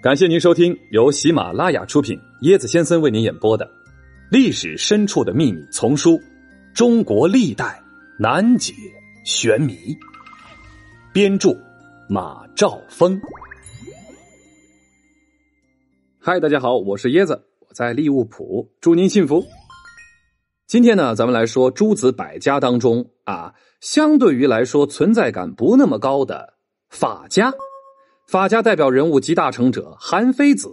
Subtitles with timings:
[0.00, 3.66] 感谢您收听由喜马拉雅出品、椰子先生为您演播的
[4.30, 6.12] 《历史深处的秘密》丛书
[6.72, 7.82] 《中国历代
[8.16, 8.72] 难解
[9.24, 9.72] 玄谜》，
[11.12, 11.50] 编著
[12.08, 13.20] 马兆峰。
[16.20, 19.44] 嗨，大家好，我是椰子，我在利物浦，祝您幸福。
[20.68, 26.54] 今天呢，咱们来说诸子百家当中啊，相对于来说存在感不那么高的
[26.88, 27.52] 法家。
[28.28, 30.68] 法家代表人物集大成者韩非子，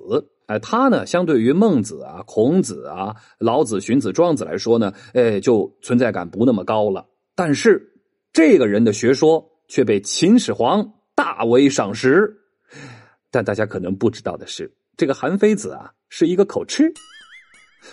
[0.47, 7.07] 哎，他呢相对于孟子啊、孔子啊、老子、荀子、庄子来说呢，哎，就存在感不那么高了。
[7.33, 7.81] 但是
[8.33, 12.29] 这个人的学说却被秦始皇大为赏识。
[13.31, 16.91] 但大家可能不知道的是，这个韩非子啊是一个口吃。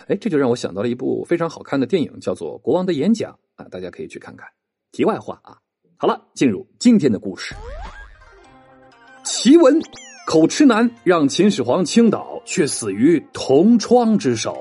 [0.09, 3.31] 哎，这就让我想到了一部非常好看的电影，叫做《国王的演讲》
[3.62, 4.45] 啊，大家可以去看看。
[4.91, 5.56] 题外话啊，
[5.97, 7.55] 好了，进入今天的故事。
[9.25, 9.81] 奇闻：
[10.27, 14.59] 口吃男让秦始皇倾倒，却死于同窗之手。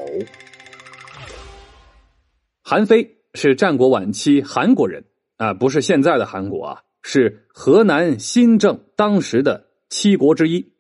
[2.62, 5.04] 韩非是战国晚期韩国人
[5.38, 10.74] 啊，不是现在的韩国啊，是河南新郑当时的七国之一。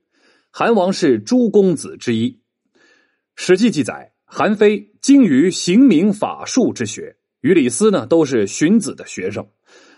[0.51, 2.29] 韩王是诸公子之一。
[3.35, 9.47] 《史记》记载，韩非精于刑名法术之学，与李斯呢都是荀子的学生。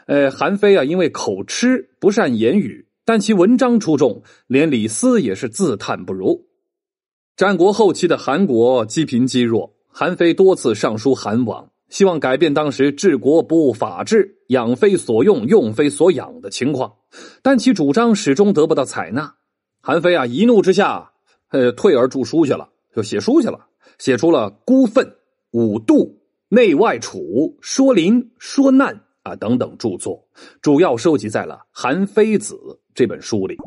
[0.07, 2.87] 呃，韩非啊，因为口吃不善言语。
[3.05, 6.47] 但其文章出众，连李斯也是自叹不如。
[7.35, 16.93] 战国后期的韩国积贫积弱，韩非多次上书韩王，希望改变当时治国不务法治、养非所用、用非所养的情况，
[17.41, 19.35] 但其主张始终得不到采纳。
[19.81, 21.11] 韩非啊，一怒之下，
[21.49, 23.65] 呃，退而著书去了，就写书去了，
[23.97, 25.05] 写出了《孤愤》
[25.51, 25.95] 《五度》
[26.47, 27.19] 《内外储》
[27.59, 30.27] 《说林》《说难》啊等等著作，
[30.61, 32.55] 主要收集在了《韩非子》。
[32.93, 33.57] 这本书里，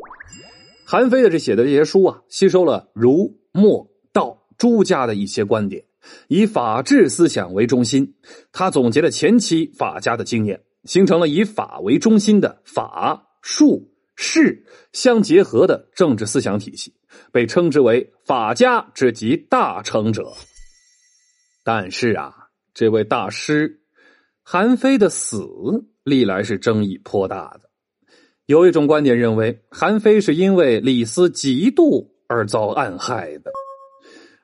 [0.86, 5.84] 韩非的这写的这些书啊，吸收了儒、墨、道诸家的一些观点，
[6.28, 8.14] 以法治思想为中心。
[8.52, 16.94] 他总结了前期法家的经验，形成了以法为中心的法术士相结合的政治思想体系，
[17.32, 20.32] 被称之为法家之集大成者。
[21.64, 22.32] 但是啊，
[22.74, 23.80] 这位大师
[24.48, 25.44] 韩非的死，
[26.04, 27.68] 历来是争议颇大的。
[28.46, 33.50] 有一种观点认为，韩非是因为李斯嫉妒而遭暗害的。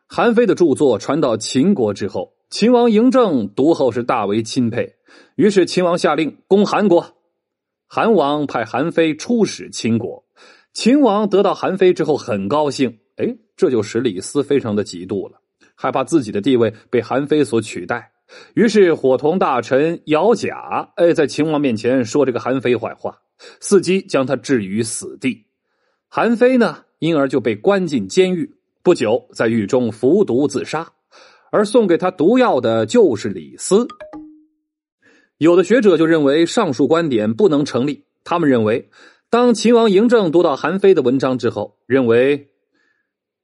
[0.09, 4.93] 韩非的著作传到秦国之后，秦王嬴政读后是大为钦佩，
[5.37, 7.15] 于是秦王下令攻韩国。
[7.87, 10.25] 韩王派韩非出使秦国，
[10.73, 15.41] 秦王得到韩非之后很高兴，哎，这就使李斯非常的嫉妒了，
[15.77, 18.11] 害怕自己的地位被韩非所取代，
[18.55, 23.19] 于是伙同大臣姚贾，哎，在秦王面前说这个韩非坏话。
[23.61, 25.47] 伺机将他置于死地，
[26.07, 28.55] 韩非呢，因而就被关进监狱。
[28.85, 30.93] 不久，在狱中服毒自杀，
[31.51, 33.89] 而送给他毒药的就是李斯。
[35.39, 38.05] 有的学者就认为上述观点不能成立。
[38.23, 38.89] 他们认为，
[39.29, 42.51] 当秦王嬴政读到韩非的文章之后，认为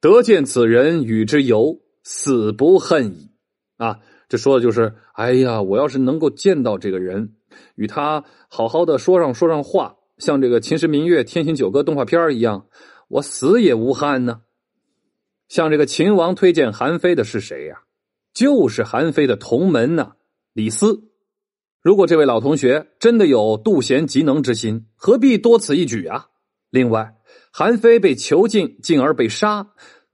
[0.00, 3.32] 得见此人与之游，死不恨矣。
[3.78, 7.34] 啊，这说的就是，哎呀，我要是能够见到这个人。
[7.76, 12.66] 与他好好的说上说上话，像这个《秦时明月》《天行九歌》动画片一样，
[13.08, 14.42] 我死也无憾呢。
[15.48, 17.80] 像这个秦王推荐韩非的是谁呀？
[18.34, 20.12] 就是韩非的同门呢，
[20.52, 21.04] 李斯。
[21.80, 26.26] 如果这位老同学真的有妒贤嫉能之心，何必多此一举啊？
[26.68, 27.14] 另外，
[27.50, 29.70] 韩非被囚禁，进而被杀，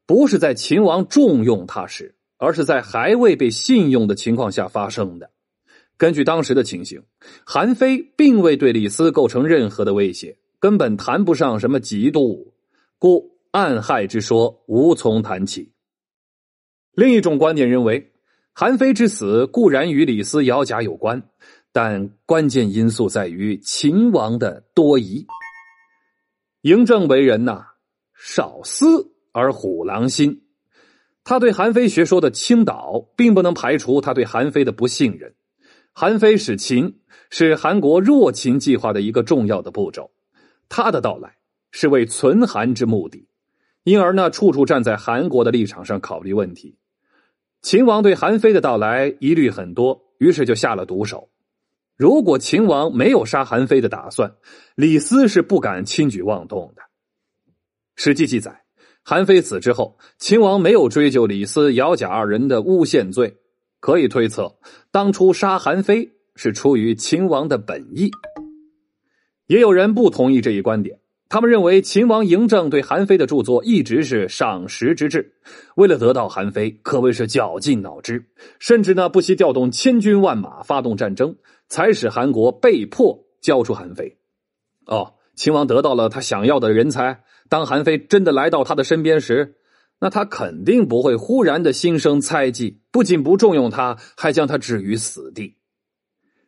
[0.07, 2.15] 不是在秦王重用他时，
[2.45, 5.31] 而是在还未被信用的情况下发生的。
[5.97, 7.03] 根据当时的情形，
[7.47, 12.53] 韩非并未对李斯构成任何的威胁，根本谈不上什么嫉妒，
[12.99, 15.73] 故暗害之说无从谈起。
[16.93, 18.13] 另一种观点认为，
[18.53, 21.23] 韩非之死固然与李斯、姚贾有关，
[21.73, 25.27] 但关键因素在于秦王的多疑。
[26.63, 27.65] 嬴政为人呐，
[28.15, 30.44] 少思而虎狼心，
[31.25, 35.35] 他对韩非学说的倾倒，并不能排除他对韩非的不信任。
[35.93, 37.01] 韩非使秦
[37.31, 40.11] 是韩国弱秦计划的一个重要的步骤，
[40.69, 41.37] 他的到来
[41.71, 43.29] 是为存韩之目的，
[43.85, 46.77] 因而呢，处处站在韩国的立场上考虑问题。
[47.63, 51.31] 秦王对韩非的到来疑虑很多，于是就下了毒手。
[51.97, 54.35] 如果秦王没有杀韩非的打算，
[54.75, 56.83] 李斯是不敢轻举妄动的。
[57.95, 58.64] 史记记载，
[59.05, 63.37] 韩非死之后，秦王没有追究李斯、姚贾二人的诬陷罪。
[63.79, 64.57] 可以推测，
[64.91, 68.11] 当初杀韩非是出于秦王的本意。
[69.47, 70.99] 也有人不同意这一观点，
[71.29, 75.35] 他们认为秦王嬴政对韩非的著作一直是赏识之至，
[75.77, 78.25] 为了得到韩非，可谓是绞尽脑汁，
[78.59, 81.37] 甚至呢不惜调动千军万马发动战争，
[81.69, 84.17] 才使韩国被迫交出韩非。
[84.87, 87.23] 哦，秦王得到了他想要的人才，
[87.55, 89.55] 当韩非真的来到他的身边时，
[90.01, 95.55] 那他肯定不会忽然的心生猜忌，不仅不重用他，还将他置于死地。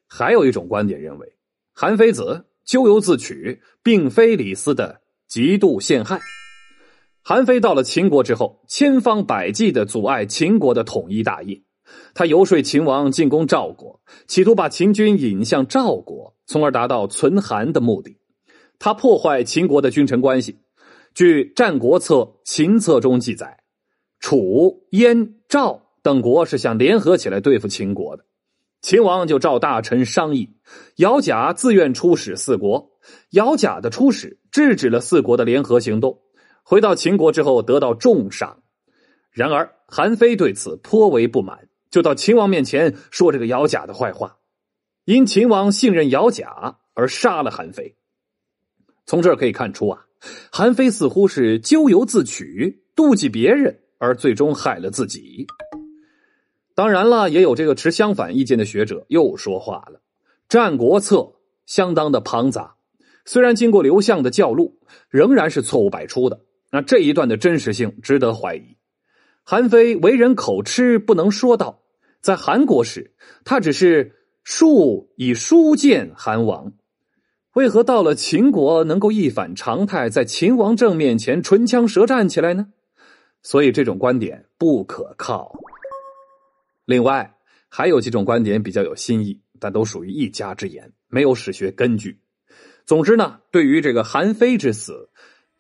[0.09, 1.37] 还有一种观点认为，
[1.73, 2.47] 韩非子。
[2.65, 6.19] 咎由自取，并非李斯的极度陷害。
[7.23, 11.63] 韩非到了秦国之后，千方百计的阻碍秦国的统一大业。
[12.15, 18.17] 他游说秦王进攻赵国，企图把秦军引向赵国，从而达到存韩的目的。
[18.81, 20.59] 他破坏秦国的君臣关系。
[21.17, 22.15] 据《战国策·
[22.45, 23.61] 秦策》中记载，
[24.21, 28.27] 楚、燕、赵等国是想联合起来对付秦国的。
[28.83, 30.59] 秦王就召大臣商议，
[30.97, 32.91] 姚贾自愿出使四国。
[33.31, 36.21] 姚贾的出使制止了四国的联合行动。
[36.63, 38.63] 回到秦国之后，得到重赏。
[39.31, 44.37] 然而韩非对此颇为不满，就到秦王面前说这个姚贾的坏话。
[45.07, 47.97] 因秦王信任姚贾而杀了韩非。
[49.07, 50.05] 从这儿可以看出啊，
[50.51, 55.47] 韩非似乎是咎由自取，妒忌别人，而最终害了自己。
[56.75, 59.99] 当然了，也有这个持相反意见的学者又说话了。
[60.49, 61.17] 《战国策》
[61.65, 62.77] 相当的庞杂，
[63.25, 64.79] 虽然经过刘向的教录，
[65.09, 66.43] 仍然是错误百出的。
[66.71, 68.77] 那这一段的真实性值得怀疑。
[69.43, 71.83] 韩非为人口吃，不能说道。
[72.21, 73.15] 在韩国时，
[73.45, 76.73] 他只是数以书见韩王，
[77.57, 82.67] 为何到了秦国能够一反常态，在秦王政面前唇枪舌战起来呢？
[83.43, 85.55] 所以这种观点不可靠。
[86.85, 87.35] 另外，
[87.71, 92.21] 还有几种观点比较有新意，但都属于一家之言，没有史学根据。
[92.85, 95.09] 总之呢，对于这个韩非之死，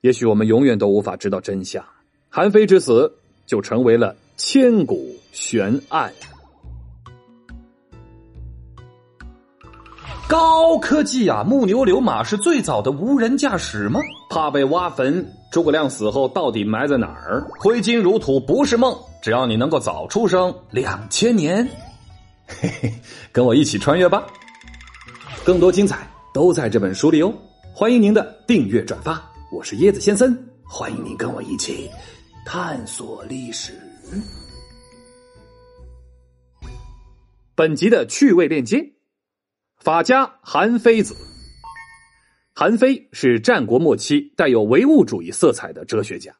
[0.02, 1.82] 也许我们永远都无法知道真相。
[2.28, 3.10] 韩非之死
[3.46, 6.12] 就成为了千古悬案。
[10.28, 11.44] 高科技啊！
[11.44, 14.00] 木牛流马是最早的无人驾驶吗？
[14.28, 15.24] 怕被挖坟？
[15.52, 17.46] 诸葛亮死后到底埋在哪儿？
[17.60, 21.64] 挥金如土不是梦，只要你能够早出生两千年，
[22.48, 22.92] 嘿嘿，
[23.30, 24.26] 跟我一起穿越吧！
[25.44, 27.32] 更多精彩都在这本书里哦！
[27.72, 31.88] 欢迎您的订阅转发，我是椰子先生，欢迎您跟我一起
[32.44, 33.72] 探索历史。
[37.54, 38.95] 本集的趣味链接。
[39.86, 41.14] 法家韩非子，
[42.52, 46.34] 韩非是战国末期带有唯物主义色彩的哲学家，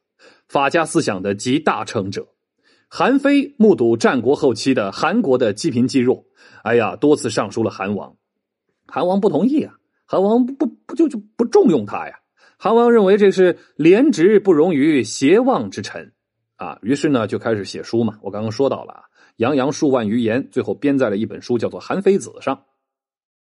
[0.48, 2.26] 法家思想的集大成者。
[2.88, 6.24] 韩非目睹战国后期的韩国的积贫积弱，
[6.64, 8.16] 哎呀，多次上书了韩王，
[8.88, 9.74] 韩王不同意啊，
[10.06, 12.18] 韩王不不不就就不重用他呀？
[12.58, 16.12] 韩王认为这是廉直不容于邪妄之臣
[16.56, 18.18] 啊，于是呢就开始写书嘛。
[18.22, 19.04] 我刚刚说到了，
[19.36, 22.60] 洋洋数万余言，最后编在了一本书，叫做《韩非子》上。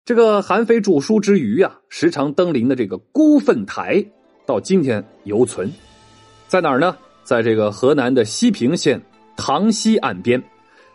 [0.07, 4.01] 这个韩非著书之余啊，时常登临的这个孤坟台，
[4.45, 5.69] 到今天犹存，
[6.47, 6.95] 在哪儿呢？
[7.25, 9.01] 在这个河南的西平县
[9.35, 10.41] 塘溪岸边，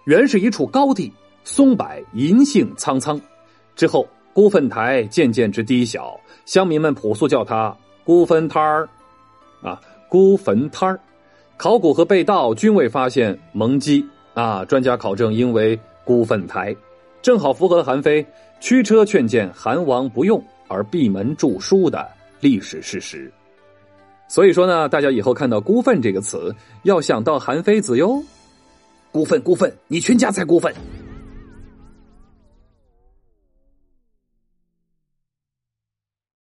[0.07, 1.13] 原是一处高地，
[1.45, 3.21] 松柏银杏苍苍。
[3.77, 8.89] 之后孤坟台渐渐之低小，乡民们朴素叫它孤坟摊儿，
[9.63, 9.79] 啊，
[10.09, 10.99] 孤坟摊儿。
[11.59, 14.03] 考古和被盗均未发现蒙基
[14.33, 16.75] 啊，专家考证应为孤坟台，
[17.21, 18.27] 正好符合了韩非。
[18.63, 23.29] 驱车劝谏韩王不用而闭门著书的历史事实，
[24.29, 26.55] 所以说呢，大家以后看到“孤愤”这个词，
[26.85, 28.23] 要想到韩非子哟。
[29.11, 30.73] 孤愤，孤愤，你全家才孤愤。